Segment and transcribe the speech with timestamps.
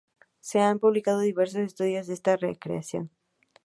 [0.39, 3.11] Se han publicado diversos estudios de esta reacción.